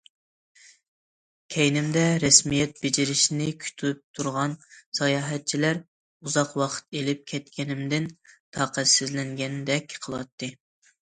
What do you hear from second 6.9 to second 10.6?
ئېلىپ كەتكىنىمدىن تاقەتسىزلەنگەندەك قىلاتتى.